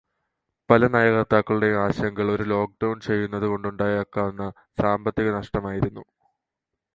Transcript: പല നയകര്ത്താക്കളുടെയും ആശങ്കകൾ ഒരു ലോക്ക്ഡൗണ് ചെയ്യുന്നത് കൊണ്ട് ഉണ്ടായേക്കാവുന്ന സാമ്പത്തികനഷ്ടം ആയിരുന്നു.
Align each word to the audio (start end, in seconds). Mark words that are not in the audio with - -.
പല 0.69 0.87
നയകര്ത്താക്കളുടെയും 0.93 1.77
ആശങ്കകൾ 1.81 2.31
ഒരു 2.35 2.45
ലോക്ക്ഡൗണ് 2.51 3.05
ചെയ്യുന്നത് 3.07 3.45
കൊണ്ട് 3.45 3.67
ഉണ്ടായേക്കാവുന്ന 3.67 4.47
സാമ്പത്തികനഷ്ടം 4.79 5.67
ആയിരുന്നു. 5.71 6.05